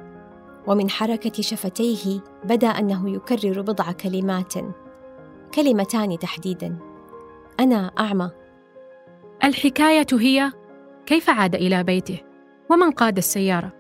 ومن 0.68 0.90
حركة 0.90 1.42
شفتيه 1.42 2.20
بدأ 2.44 2.68
أنه 2.68 3.10
يكرر 3.10 3.62
بضع 3.62 3.92
كلمات 3.92 4.54
كلمتان 5.56 6.20
تحديدا. 6.20 6.78
أنا 7.60 7.92
أعمى. 8.00 8.30
الحكاية 9.44 10.08
هي 10.14 10.52
كيف 11.06 11.30
عاد 11.30 11.56
إلى 11.56 11.84
بيته 11.84 12.20
ومن 12.70 12.92
قاد 12.92 13.18
السيارة 13.18 13.74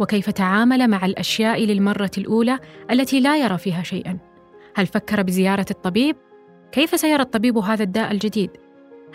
وكيف 0.00 0.30
تعامل 0.30 0.88
مع 0.88 1.06
الأشياء 1.06 1.64
للمرة 1.64 2.10
الأولى 2.18 2.58
التي 2.90 3.20
لا 3.20 3.36
يرى 3.36 3.58
فيها 3.58 3.82
شيئا 3.82 4.18
هل 4.74 4.86
فكر 4.86 5.22
بزيارة 5.22 5.66
الطبيب؟ 5.70 6.16
كيف 6.72 7.00
سيرى 7.00 7.22
الطبيب 7.22 7.58
هذا 7.58 7.82
الداء 7.82 8.12
الجديد؟ 8.12 8.50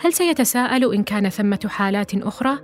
هل 0.00 0.12
سيتساءل 0.12 0.94
إن 0.94 1.02
كان 1.02 1.28
ثمة 1.28 1.66
حالات 1.68 2.14
أخرى؟ 2.14 2.58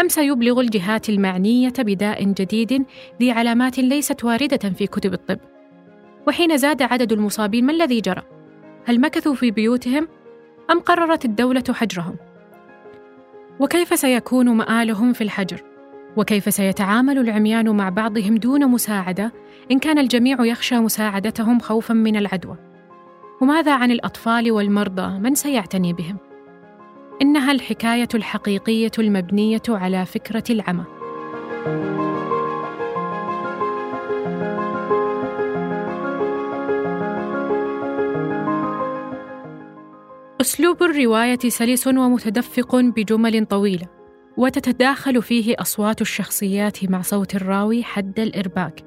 أم 0.00 0.08
سيبلغ 0.08 0.60
الجهات 0.60 1.08
المعنية 1.08 1.72
بداء 1.78 2.24
جديد 2.24 2.84
ذي 3.20 3.30
علامات 3.30 3.78
ليست 3.78 4.24
واردة 4.24 4.70
في 4.70 4.86
كتب 4.86 5.12
الطب؟ 5.12 5.38
وحين 6.28 6.56
زاد 6.56 6.82
عدد 6.82 7.12
المصابين 7.12 7.66
ما 7.66 7.72
الذي 7.72 8.00
جرى؟ 8.00 8.22
هل 8.84 9.00
مكثوا 9.00 9.34
في 9.34 9.50
بيوتهم 9.50 10.08
أم 10.70 10.80
قررت 10.80 11.24
الدولة 11.24 11.64
حجرهم؟ 11.70 12.29
وكيف 13.60 13.98
سيكون 13.98 14.48
مآلهم 14.48 15.12
في 15.12 15.24
الحجر؟ 15.24 15.62
وكيف 16.16 16.54
سيتعامل 16.54 17.18
العميان 17.18 17.76
مع 17.76 17.88
بعضهم 17.88 18.36
دون 18.36 18.66
مساعدة 18.66 19.32
إن 19.70 19.78
كان 19.78 19.98
الجميع 19.98 20.44
يخشى 20.44 20.78
مساعدتهم 20.78 21.60
خوفا 21.60 21.94
من 21.94 22.16
العدوى؟ 22.16 22.56
وماذا 23.40 23.74
عن 23.74 23.90
الأطفال 23.90 24.52
والمرضى 24.52 25.18
من 25.18 25.34
سيعتني 25.34 25.92
بهم؟ 25.92 26.16
إنها 27.22 27.52
الحكاية 27.52 28.08
الحقيقية 28.14 28.92
المبنية 28.98 29.62
على 29.68 30.06
فكرة 30.06 30.44
العمى. 30.50 30.84
أسلوب 40.40 40.82
الرواية 40.82 41.38
سلس 41.38 41.86
ومتدفق 41.86 42.76
بجمل 42.76 43.46
طويلة، 43.46 43.86
وتتداخل 44.36 45.22
فيه 45.22 45.54
أصوات 45.58 46.00
الشخصيات 46.00 46.90
مع 46.90 47.02
صوت 47.02 47.34
الراوي 47.34 47.84
حد 47.84 48.20
الإرباك، 48.20 48.84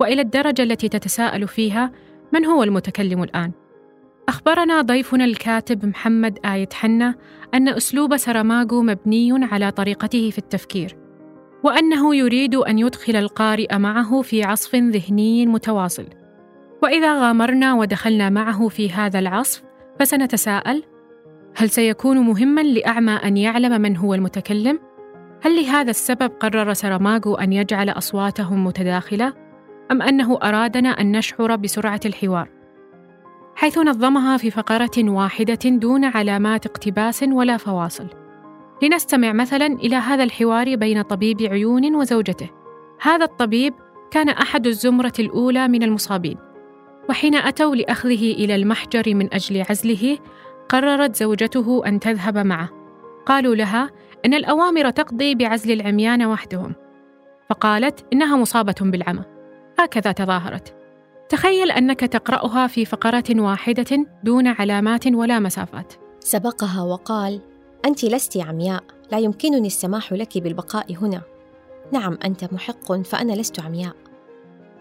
وإلى 0.00 0.22
الدرجة 0.22 0.62
التي 0.62 0.88
تتساءل 0.88 1.48
فيها 1.48 1.92
من 2.32 2.44
هو 2.44 2.62
المتكلم 2.62 3.22
الآن؟ 3.22 3.52
أخبرنا 4.28 4.80
ضيفنا 4.80 5.24
الكاتب 5.24 5.86
محمد 5.86 6.38
آية 6.46 6.68
حنا 6.72 7.14
أن 7.54 7.68
أسلوب 7.68 8.16
سراماغو 8.16 8.82
مبني 8.82 9.44
على 9.44 9.70
طريقته 9.70 10.30
في 10.30 10.38
التفكير، 10.38 10.96
وأنه 11.64 12.16
يريد 12.16 12.54
أن 12.54 12.78
يدخل 12.78 13.16
القارئ 13.16 13.78
معه 13.78 14.22
في 14.22 14.42
عصف 14.42 14.74
ذهني 14.74 15.46
متواصل. 15.46 16.06
وإذا 16.82 17.20
غامرنا 17.20 17.74
ودخلنا 17.74 18.30
معه 18.30 18.68
في 18.68 18.90
هذا 18.90 19.18
العصف، 19.18 19.62
فسنتساءل: 20.00 20.82
هل 21.56 21.70
سيكون 21.70 22.18
مهما 22.18 22.60
لأعمى 22.60 23.12
أن 23.12 23.36
يعلم 23.36 23.80
من 23.80 23.96
هو 23.96 24.14
المتكلم؟ 24.14 24.78
هل 25.42 25.62
لهذا 25.62 25.90
السبب 25.90 26.30
قرر 26.40 26.72
سراماغو 26.72 27.34
أن 27.34 27.52
يجعل 27.52 27.90
أصواتهم 27.90 28.64
متداخلة؟ 28.64 29.32
أم 29.90 30.02
أنه 30.02 30.38
أرادنا 30.42 30.88
أن 30.88 31.16
نشعر 31.16 31.56
بسرعة 31.56 32.00
الحوار؟ 32.04 32.48
حيث 33.56 33.78
نظمها 33.78 34.36
في 34.36 34.50
فقرة 34.50 34.90
واحدة 34.98 35.58
دون 35.64 36.04
علامات 36.04 36.66
اقتباس 36.66 37.22
ولا 37.22 37.56
فواصل. 37.56 38.06
لنستمع 38.82 39.32
مثلا 39.32 39.66
إلى 39.66 39.96
هذا 39.96 40.24
الحوار 40.24 40.76
بين 40.76 41.02
طبيب 41.02 41.42
عيون 41.42 41.94
وزوجته. 41.94 42.50
هذا 43.00 43.24
الطبيب 43.24 43.74
كان 44.10 44.28
أحد 44.28 44.66
الزمرة 44.66 45.12
الأولى 45.18 45.68
من 45.68 45.82
المصابين، 45.82 46.36
وحين 47.08 47.34
أتوا 47.34 47.74
لأخذه 47.74 48.32
إلى 48.32 48.54
المحجر 48.54 49.14
من 49.14 49.34
أجل 49.34 49.64
عزله، 49.70 50.18
قررت 50.68 51.16
زوجته 51.16 51.82
أن 51.86 52.00
تذهب 52.00 52.38
معه. 52.38 52.68
قالوا 53.26 53.54
لها 53.54 53.90
إن 54.26 54.34
الأوامر 54.34 54.90
تقضي 54.90 55.34
بعزل 55.34 55.72
العميان 55.72 56.24
وحدهم، 56.26 56.74
فقالت 57.50 58.04
إنها 58.12 58.36
مصابة 58.36 58.74
بالعمى. 58.80 59.24
هكذا 59.78 60.12
تظاهرت. 60.12 60.74
تخيل 61.28 61.70
أنك 61.70 62.00
تقرأها 62.00 62.66
في 62.66 62.84
فقرة 62.84 63.24
واحدة 63.30 64.06
دون 64.24 64.46
علامات 64.46 65.06
ولا 65.06 65.38
مسافات. 65.38 65.92
سبقها 66.20 66.82
وقال: 66.82 67.40
أنت 67.84 68.04
لست 68.04 68.36
عمياء، 68.36 68.82
لا 69.12 69.18
يمكنني 69.18 69.66
السماح 69.66 70.12
لك 70.12 70.38
بالبقاء 70.38 70.96
هنا. 71.02 71.22
نعم 71.92 72.18
أنت 72.24 72.52
محق 72.52 72.92
فأنا 72.92 73.32
لست 73.32 73.60
عمياء. 73.60 73.94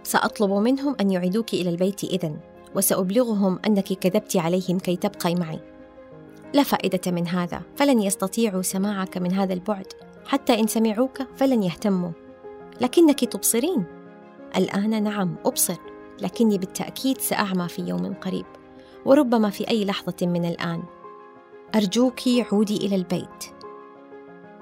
سأطلب 0.03 0.51
منهم 0.51 0.95
أن 1.01 1.11
يعيدوك 1.11 1.53
إلى 1.53 1.69
البيت 1.69 2.03
إذن، 2.03 2.37
وسأبلغهم 2.75 3.59
أنك 3.67 3.93
كذبت 3.93 4.37
عليهم 4.37 4.79
كي 4.79 4.95
تبقي 4.95 5.35
معي. 5.35 5.59
لا 6.53 6.63
فائدة 6.63 7.11
من 7.11 7.27
هذا، 7.27 7.61
فلن 7.75 8.01
يستطيعوا 8.01 8.61
سماعك 8.61 9.17
من 9.17 9.33
هذا 9.33 9.53
البعد، 9.53 9.87
حتى 10.27 10.59
إن 10.59 10.67
سمعوك 10.67 11.21
فلن 11.35 11.63
يهتموا. 11.63 12.11
لكنك 12.81 13.19
تبصرين. 13.25 13.83
الآن 14.57 15.03
نعم 15.03 15.35
أبصر، 15.45 15.77
لكني 16.21 16.57
بالتأكيد 16.57 17.17
سأعمى 17.17 17.67
في 17.67 17.81
يوم 17.81 18.13
قريب، 18.13 18.45
وربما 19.05 19.49
في 19.49 19.69
أي 19.69 19.85
لحظة 19.85 20.27
من 20.27 20.45
الآن. 20.45 20.83
أرجوك 21.75 22.19
عودي 22.51 22.77
إلى 22.77 22.95
البيت. 22.95 23.45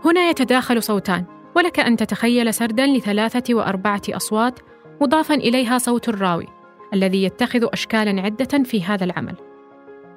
هنا 0.06 0.30
يتداخل 0.30 0.84
صوتان، 0.84 1.26
ولك 1.56 1.80
أن 1.80 1.98
تتخيل 1.98 2.54
سردا 2.54 2.88
لثلاثة 2.88 3.54
وأربعة 3.54 4.02
أصوات 4.10 4.60
مضافا 5.02 5.34
إليها 5.34 5.78
صوت 5.78 6.10
الراوي، 6.10 6.48
الذي 6.94 7.24
يتخذ 7.24 7.68
أشكالا 7.74 8.22
عدة 8.22 8.63
في 8.63 8.84
هذا 8.84 9.04
العمل. 9.04 9.36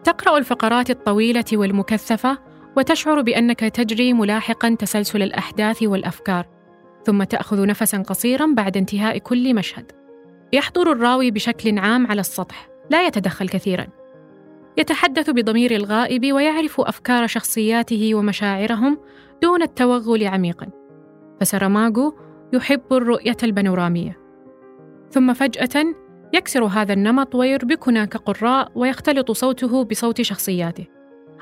تقرأ 0.04 0.38
الفقرات 0.38 0.90
الطويلة 0.90 1.44
والمكثفة 1.52 2.38
وتشعر 2.76 3.22
بأنك 3.22 3.60
تجري 3.60 4.12
ملاحقا 4.12 4.76
تسلسل 4.78 5.22
الأحداث 5.22 5.82
والأفكار، 5.82 6.46
ثم 7.04 7.22
تأخذ 7.22 7.66
نفسا 7.66 7.98
قصيرا 7.98 8.46
بعد 8.46 8.76
انتهاء 8.76 9.18
كل 9.18 9.54
مشهد. 9.54 9.92
يحضر 10.52 10.92
الراوي 10.92 11.30
بشكل 11.30 11.78
عام 11.78 12.06
على 12.06 12.20
السطح، 12.20 12.68
لا 12.90 13.06
يتدخل 13.06 13.48
كثيرا. 13.48 13.86
يتحدث 14.78 15.30
بضمير 15.30 15.76
الغائب 15.76 16.32
ويعرف 16.32 16.80
أفكار 16.80 17.26
شخصياته 17.26 18.14
ومشاعرهم 18.14 18.98
دون 19.42 19.62
التوغل 19.62 20.26
عميقا. 20.26 20.66
فسراماغو 21.40 22.18
يحب 22.52 22.92
الرؤية 22.92 23.36
البانورامية. 23.42 24.18
ثم 25.10 25.32
فجأة 25.32 25.94
يكسر 26.34 26.64
هذا 26.64 26.92
النمط 26.92 27.34
ويربكنا 27.34 28.04
كقراء 28.04 28.72
ويختلط 28.74 29.32
صوته 29.32 29.84
بصوت 29.84 30.22
شخصياته 30.22 30.86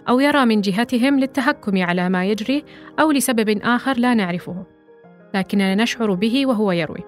أو 0.08 0.20
يرى 0.20 0.44
من 0.44 0.60
جهتهم 0.60 1.20
للتهكم 1.20 1.82
على 1.82 2.08
ما 2.08 2.24
يجري 2.24 2.64
أو 3.00 3.10
لسبب 3.10 3.60
آخر 3.62 3.98
لا 3.98 4.14
نعرفه 4.14 4.66
لكننا 5.34 5.74
نشعر 5.74 6.14
به 6.14 6.46
وهو 6.46 6.72
يروي 6.72 7.04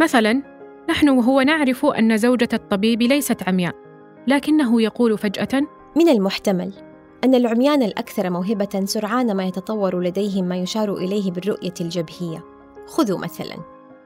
مثلا 0.00 0.42
نحن 0.90 1.08
وهو 1.08 1.40
نعرف 1.40 1.86
أن 1.86 2.16
زوجة 2.16 2.48
الطبيب 2.52 3.02
ليست 3.02 3.48
عمياء 3.48 3.74
لكنه 4.26 4.82
يقول 4.82 5.18
فجأة 5.18 5.60
من 5.96 6.08
المحتمل 6.08 6.72
أن 7.24 7.34
العميان 7.34 7.82
الأكثر 7.82 8.30
موهبة 8.30 8.84
سرعان 8.84 9.36
ما 9.36 9.44
يتطور 9.44 10.00
لديهم 10.00 10.44
ما 10.44 10.56
يشار 10.56 10.94
إليه 10.94 11.30
بالرؤية 11.30 11.74
الجبهية. 11.80 12.44
خذوا 12.86 13.18
مثلا 13.18 13.56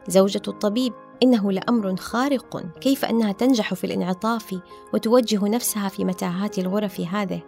زوجة 0.08 0.42
الطبيب 0.48 0.92
إنه 1.22 1.52
لأمر 1.52 1.96
خارق 1.96 2.78
كيف 2.80 3.04
أنها 3.04 3.32
تنجح 3.32 3.74
في 3.74 3.84
الانعطاف 3.84 4.60
وتوجه 4.94 5.48
نفسها 5.48 5.88
في 5.88 6.04
متاهات 6.04 6.58
الغرف 6.58 7.00
هذه؟ 7.00 7.42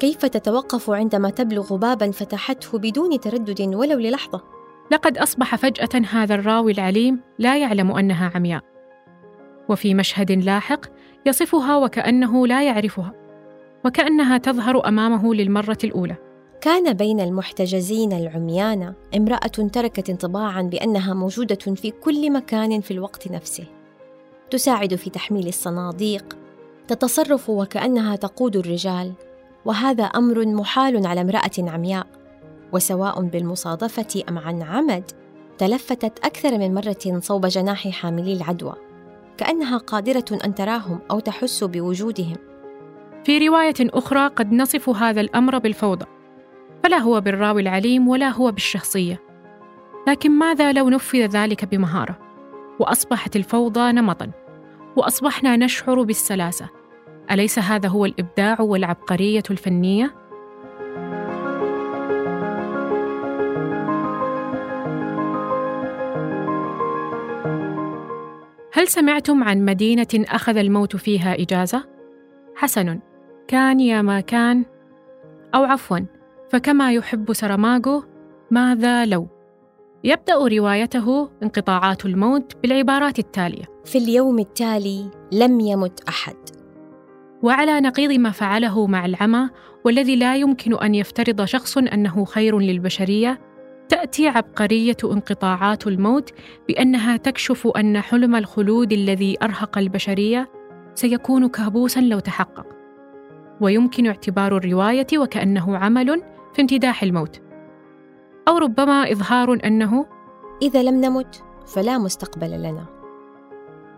كيف 0.00 0.26
تتوقف 0.26 0.90
عندما 0.90 1.30
تبلغ 1.30 1.76
بابا 1.76 2.10
فتحته 2.10 2.78
بدون 2.78 3.20
تردد 3.20 3.74
ولو 3.74 3.98
للحظة؟ 3.98 4.42
لقد 4.90 5.18
أصبح 5.18 5.56
فجأة 5.56 6.02
هذا 6.10 6.34
الراوي 6.34 6.72
العليم 6.72 7.20
لا 7.38 7.58
يعلم 7.58 7.92
أنها 7.92 8.32
عمياء. 8.34 8.62
وفي 9.68 9.94
مشهد 9.94 10.32
لاحق 10.32 10.80
يصفها 11.26 11.76
وكأنه 11.76 12.46
لا 12.46 12.62
يعرفها 12.62 13.12
وكأنها 13.84 14.38
تظهر 14.38 14.88
أمامه 14.88 15.34
للمرة 15.34 15.78
الأولى. 15.84 16.31
كان 16.62 16.92
بين 16.92 17.20
المحتجزين 17.20 18.12
العميان 18.12 18.94
امرأة 19.16 19.68
تركت 19.72 20.10
انطباعا 20.10 20.62
بأنها 20.62 21.14
موجودة 21.14 21.74
في 21.74 21.90
كل 21.90 22.32
مكان 22.32 22.80
في 22.80 22.90
الوقت 22.90 23.28
نفسه. 23.28 23.64
تساعد 24.50 24.94
في 24.94 25.10
تحميل 25.10 25.48
الصناديق 25.48 26.38
تتصرف 26.88 27.50
وكأنها 27.50 28.16
تقود 28.16 28.56
الرجال 28.56 29.12
وهذا 29.64 30.04
أمر 30.04 30.46
محال 30.46 31.06
على 31.06 31.20
امرأة 31.20 31.50
عمياء 31.58 32.06
وسواء 32.72 33.22
بالمصادفة 33.22 34.22
أم 34.28 34.38
عن 34.38 34.62
عمد 34.62 35.04
تلفتت 35.58 36.24
أكثر 36.24 36.58
من 36.58 36.74
مرة 36.74 37.20
صوب 37.20 37.46
جناح 37.46 37.88
حاملي 37.88 38.32
العدوى 38.32 38.74
كأنها 39.36 39.78
قادرة 39.78 40.38
أن 40.44 40.54
تراهم 40.54 40.98
أو 41.10 41.20
تحس 41.20 41.64
بوجودهم. 41.64 42.36
في 43.24 43.48
رواية 43.48 43.74
أخرى 43.80 44.26
قد 44.26 44.52
نصف 44.52 44.88
هذا 44.88 45.20
الأمر 45.20 45.58
بالفوضى. 45.58 46.06
فلا 46.84 46.98
هو 46.98 47.20
بالراوي 47.20 47.62
العليم 47.62 48.08
ولا 48.08 48.28
هو 48.28 48.52
بالشخصية. 48.52 49.22
لكن 50.08 50.30
ماذا 50.30 50.72
لو 50.72 50.88
نفذ 50.88 51.26
ذلك 51.26 51.64
بمهارة؟ 51.64 52.18
وأصبحت 52.78 53.36
الفوضى 53.36 53.92
نمطا. 53.92 54.30
وأصبحنا 54.96 55.56
نشعر 55.56 56.02
بالسلاسة. 56.02 56.68
أليس 57.30 57.58
هذا 57.58 57.88
هو 57.88 58.04
الإبداع 58.04 58.60
والعبقرية 58.60 59.42
الفنية؟ 59.50 60.14
هل 68.72 68.88
سمعتم 68.88 69.44
عن 69.44 69.64
مدينة 69.64 70.06
أخذ 70.14 70.56
الموت 70.56 70.96
فيها 70.96 71.34
إجازة؟ 71.34 71.84
حسن. 72.56 73.00
كان 73.48 73.80
يا 73.80 74.02
ما 74.02 74.20
كان. 74.20 74.64
أو 75.54 75.64
عفوا. 75.64 75.98
فكما 76.52 76.92
يحب 76.92 77.32
سراماغو 77.32 78.04
ماذا 78.50 79.06
لو؟ 79.06 79.28
يبدأ 80.04 80.34
روايته 80.34 81.30
انقطاعات 81.42 82.04
الموت 82.04 82.52
بالعبارات 82.62 83.18
التالية. 83.18 83.64
في 83.84 83.98
اليوم 83.98 84.38
التالي 84.38 85.10
لم 85.32 85.60
يمت 85.60 86.00
أحد. 86.08 86.36
وعلى 87.42 87.80
نقيض 87.80 88.12
ما 88.12 88.30
فعله 88.30 88.86
مع 88.86 89.06
العمى 89.06 89.48
والذي 89.84 90.16
لا 90.16 90.36
يمكن 90.36 90.74
أن 90.74 90.94
يفترض 90.94 91.44
شخص 91.44 91.78
أنه 91.78 92.24
خير 92.24 92.58
للبشرية 92.58 93.40
تأتي 93.88 94.28
عبقرية 94.28 94.96
انقطاعات 95.04 95.86
الموت 95.86 96.30
بأنها 96.68 97.16
تكشف 97.16 97.66
أن 97.66 98.00
حلم 98.00 98.36
الخلود 98.36 98.92
الذي 98.92 99.36
أرهق 99.42 99.78
البشرية 99.78 100.50
سيكون 100.94 101.48
كابوسا 101.48 102.00
لو 102.00 102.18
تحقق. 102.18 102.66
ويمكن 103.60 104.06
اعتبار 104.06 104.56
الرواية 104.56 105.06
وكأنه 105.16 105.76
عمل 105.76 106.22
في 106.54 106.62
امتداح 106.62 107.02
الموت. 107.02 107.40
أو 108.48 108.58
ربما 108.58 109.12
إظهار 109.12 109.58
أنه 109.64 110.06
إذا 110.62 110.82
لم 110.82 111.00
نمت 111.00 111.44
فلا 111.66 111.98
مستقبل 111.98 112.50
لنا. 112.62 112.86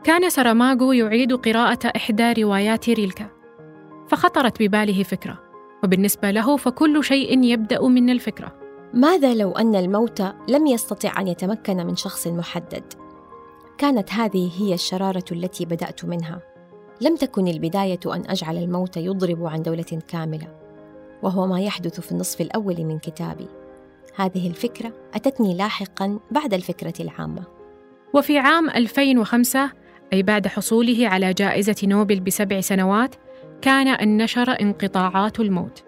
كان 0.04 0.30
سراماغو 0.30 0.92
يعيد 0.92 1.32
قراءة 1.32 1.92
إحدى 1.96 2.42
روايات 2.42 2.90
ريلكا 2.90 3.26
فخطرت 4.08 4.62
بباله 4.62 5.02
فكرة 5.02 5.38
وبالنسبة 5.84 6.30
له 6.30 6.56
فكل 6.56 7.04
شيء 7.04 7.42
يبدأ 7.44 7.88
من 7.88 8.10
الفكرة. 8.10 8.52
ماذا 8.94 9.34
لو 9.34 9.52
أن 9.52 9.74
الموت 9.74 10.22
لم 10.48 10.66
يستطع 10.66 11.20
أن 11.20 11.28
يتمكن 11.28 11.76
من 11.76 11.96
شخص 11.96 12.26
محدد؟ 12.26 12.84
كانت 13.78 14.12
هذه 14.12 14.50
هي 14.62 14.74
الشرارة 14.74 15.24
التي 15.32 15.64
بدأت 15.64 16.04
منها. 16.04 16.40
لم 17.00 17.16
تكن 17.16 17.48
البداية 17.48 18.00
أن 18.06 18.22
أجعل 18.28 18.56
الموت 18.56 18.96
يضرب 18.96 19.46
عن 19.46 19.62
دولة 19.62 20.02
كاملة. 20.08 20.63
وهو 21.22 21.46
ما 21.46 21.61
يحدث 21.61 22.00
في 22.00 22.12
النصف 22.12 22.40
الأول 22.40 22.85
من 22.85 22.98
كتابي. 22.98 23.46
هذه 24.16 24.48
الفكرة 24.48 24.92
أتتني 25.14 25.55
لاحقا 25.55 26.18
بعد 26.31 26.55
الفكرة 26.55 26.94
العامة. 27.00 27.42
وفي 28.14 28.38
عام 28.38 28.70
2005 28.70 29.70
أي 30.12 30.22
بعد 30.22 30.46
حصوله 30.46 31.09
على 31.09 31.33
جائزة 31.33 31.77
نوبل 31.85 32.20
بسبع 32.20 32.61
سنوات 32.61 33.14
كان 33.62 33.88
أن 33.88 34.16
نشر 34.16 34.61
انقطاعات 34.61 35.40
الموت. 35.40 35.85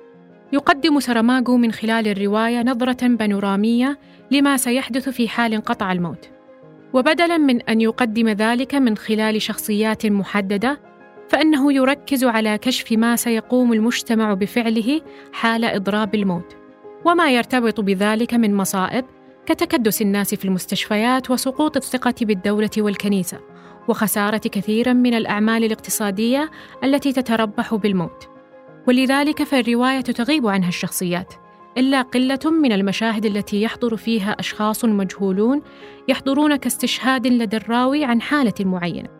يقدم 0.52 1.00
سراماغو 1.00 1.56
من 1.56 1.72
خلال 1.72 2.08
الرواية 2.08 2.62
نظرة 2.62 3.06
بانورامية 3.06 3.98
لما 4.30 4.56
سيحدث 4.56 5.08
في 5.08 5.28
حال 5.28 5.54
انقطع 5.54 5.92
الموت. 5.92 6.30
وبدلا 6.92 7.38
من 7.38 7.62
أن 7.62 7.80
يقدم 7.80 8.28
ذلك 8.28 8.74
من 8.74 8.96
خلال 8.96 9.42
شخصيات 9.42 10.06
محددة 10.06 10.80
فإنه 11.28 11.72
يركز 11.72 12.24
على 12.24 12.58
كشف 12.58 12.92
ما 12.92 13.16
سيقوم 13.16 13.72
المجتمع 13.72 14.34
بفعله 14.34 15.00
حال 15.32 15.64
إضراب 15.64 16.14
الموت 16.14 16.56
وما 17.04 17.30
يرتبط 17.30 17.80
بذلك 17.80 18.34
من 18.34 18.54
مصائب 18.54 19.04
كتكدس 19.46 20.02
الناس 20.02 20.34
في 20.34 20.44
المستشفيات 20.44 21.30
وسقوط 21.30 21.76
الثقة 21.76 22.14
بالدولة 22.20 22.70
والكنيسة 22.78 23.40
وخسارة 23.88 24.38
كثير 24.38 24.94
من 24.94 25.14
الأعمال 25.14 25.64
الاقتصادية 25.64 26.50
التي 26.84 27.12
تتربح 27.12 27.74
بالموت. 27.74 28.28
ولذلك 28.88 29.42
فالرواية 29.42 30.00
تغيب 30.00 30.46
عنها 30.46 30.68
الشخصيات 30.68 31.34
إلا 31.78 32.02
قلة 32.02 32.50
من 32.62 32.72
المشاهد 32.72 33.26
التي 33.26 33.62
يحضر 33.62 33.96
فيها 33.96 34.30
أشخاص 34.30 34.84
مجهولون 34.84 35.62
يحضرون 36.08 36.56
كاستشهاد 36.56 37.26
لدى 37.26 37.56
الراوي 37.56 38.04
عن 38.04 38.20
حالة 38.20 38.54
معينة. 38.60 39.15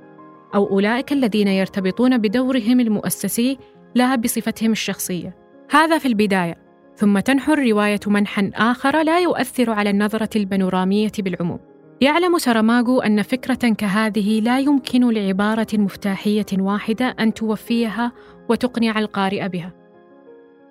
أو 0.55 0.71
أولئك 0.71 1.13
الذين 1.13 1.49
يرتبطون 1.49 2.19
بدورهم 2.19 2.81
المؤسسي 2.81 3.59
لا 3.95 4.17
بصفتهم 4.17 4.73
الشخصية. 4.73 5.37
هذا 5.71 5.99
في 5.99 6.09
البداية 6.09 6.55
ثم 6.97 7.19
تنحو 7.19 7.53
الرواية 7.53 8.01
منحا 8.07 8.51
آخر 8.55 9.03
لا 9.03 9.21
يؤثر 9.21 9.71
على 9.71 9.91
النظرة 9.91 10.31
البانورامية 10.37 11.13
بالعموم. 11.19 11.59
يعلم 12.01 12.39
سراماغو 12.39 13.01
أن 13.01 13.23
فكرة 13.23 13.69
كهذه 13.69 14.41
لا 14.41 14.59
يمكن 14.59 15.11
لعبارة 15.11 15.67
مفتاحية 15.75 16.47
واحدة 16.59 17.15
أن 17.21 17.35
توفيها 17.35 18.13
وتقنع 18.49 18.99
القارئ 18.99 19.49
بها. 19.49 19.73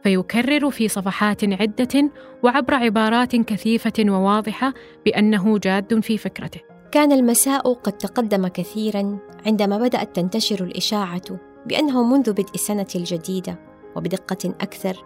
فيكرر 0.03 0.69
في 0.69 0.88
صفحات 0.88 1.43
عدة 1.43 2.11
وعبر 2.43 2.73
عبارات 2.73 3.35
كثيفة 3.35 3.93
وواضحة 3.99 4.73
بأنه 5.05 5.57
جاد 5.57 5.99
في 5.99 6.17
فكرته. 6.17 6.74
كان 6.95 7.12
المساء 7.12 7.73
قد 7.73 7.93
تقدم 7.93 8.47
كثيرا 8.47 9.17
عندما 9.45 9.77
بدأت 9.77 10.15
تنتشر 10.15 10.63
الإشاعة 10.63 11.39
بأنه 11.65 12.03
منذ 12.03 12.31
بدء 12.31 12.53
السنة 12.55 12.88
الجديدة 12.95 13.60
وبدقة 13.95 14.55
أكثر 14.62 15.03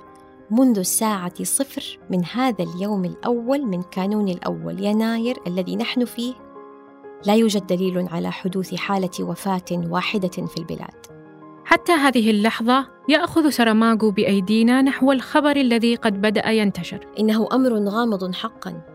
منذ 0.52 0.80
الساعة 0.80 1.44
صفر 1.44 2.00
من 2.10 2.26
هذا 2.26 2.64
اليوم 2.64 3.06
الأول 3.06 3.66
من 3.66 3.82
كانون 3.82 4.28
الأول 4.28 4.86
يناير 4.86 5.38
الذي 5.48 5.76
نحن 5.76 6.06
فيه 6.06 6.34
لا 7.26 7.36
يوجد 7.36 7.68
دليل 7.68 8.08
على 8.12 8.32
حدوث 8.32 8.76
حالة 8.76 9.22
وفاة 9.22 9.72
واحدة 9.72 10.48
في 10.48 10.58
البلاد. 10.58 11.06
حتى 11.66 11.92
هذه 11.92 12.32
اللحظة 12.32 12.88
يأخذ 13.10 13.50
سراماغو 13.50 14.12
بأيدينا 14.12 14.82
نحو 14.82 15.12
الخبر 15.12 15.56
الذي 15.56 15.96
قد 15.96 16.22
بدأ 16.22 16.50
ينتشر. 16.50 17.08
إنه 17.20 17.48
أمر 17.54 17.74
غامض 17.74 18.36
حقا. 18.36 18.89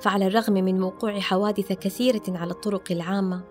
فعلى 0.00 0.26
الرغم 0.26 0.52
من 0.52 0.82
وقوع 0.82 1.20
حوادث 1.20 1.72
كثيرة 1.72 2.22
على 2.28 2.50
الطرق 2.50 2.92
العامة، 2.92 3.42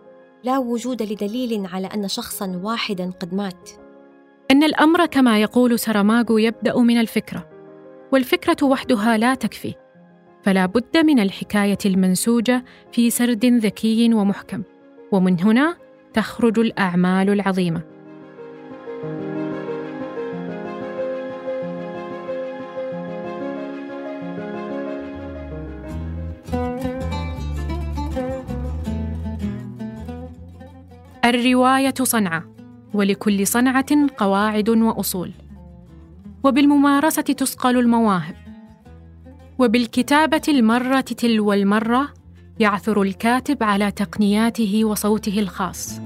لا 0.44 0.58
وجود 0.58 1.02
لدليل 1.02 1.68
على 1.74 1.88
أن 1.88 2.08
شخصا 2.08 2.60
واحدا 2.64 3.12
قد 3.20 3.34
مات. 3.34 3.70
أن 4.52 4.64
الأمر 4.64 5.06
كما 5.06 5.42
يقول 5.42 5.80
سراماغو 5.80 6.38
يبدأ 6.38 6.80
من 6.80 6.98
الفكرة 7.00 7.50
والفكرة 8.12 8.66
وحدها 8.66 9.18
لا 9.18 9.36
تكفي 9.36 9.74
فلا 10.44 10.66
بد 10.66 10.98
من 10.98 11.20
الحكاية 11.20 11.78
المنسوجة 11.86 12.64
في 12.92 13.10
سرد 13.10 13.46
ذكي 13.46 14.14
ومحكم 14.14 14.64
ومن 15.12 15.42
هنا 15.42 15.78
تخرج 16.14 16.60
الأعمال 16.60 17.30
العظيمة 17.30 17.82
الرواية 31.30 31.94
صنعة 32.02 32.44
ولكل 32.94 33.48
صنعة 33.48 34.08
قواعد 34.18 34.70
وأصول. 34.70 35.32
وبالممارسة 36.44 37.22
تصقل 37.22 37.78
المواهب. 37.80 38.36
وبالكتابة 39.60 40.42
المرة 40.48 41.02
تلو 41.02 41.54
المرة 41.54 42.10
يعثر 42.60 43.02
الكاتب 43.02 43.64
على 43.64 43.92
تقنياته 43.92 44.86
وصوته 44.86 45.40
الخاص. 45.40 46.02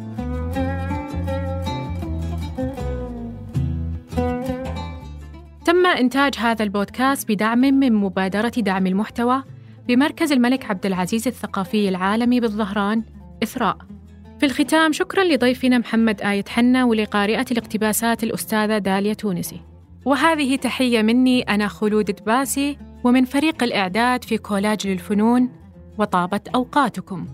تم 5.66 5.86
إنتاج 5.86 6.36
هذا 6.38 6.64
البودكاست 6.64 7.32
بدعم 7.32 7.60
من 7.60 7.94
مبادرة 7.94 8.50
دعم 8.58 8.88
المحتوى 8.88 9.44
بمركز 9.88 10.32
الملك 10.32 10.66
عبد 10.70 10.86
العزيز 10.86 11.28
الثقافي 11.28 11.90
العالمي 11.90 12.40
بالظهران 12.40 13.04
إثراء. 13.44 13.78
في 14.44 14.50
الختام 14.50 14.94
شكرا 14.94 15.24
لضيفنا 15.24 15.78
محمد 15.78 16.22
آية 16.22 16.44
حنا 16.50 16.86
ولقارئة 16.86 17.46
الاقتباسات 17.52 18.24
الأستاذة 18.24 18.78
داليا 18.78 19.14
تونسي. 19.14 19.62
وهذه 20.06 20.56
تحية 20.56 21.02
مني 21.02 21.42
أنا 21.42 21.68
خلود 21.68 22.06
دباسي 22.06 22.78
ومن 23.04 23.26
فريق 23.26 23.64
الإعداد 23.64 24.24
في 24.24 24.38
كولاج 24.38 24.88
للفنون 24.88 25.50
وطابت 25.98 26.48
أوقاتكم. 26.48 27.28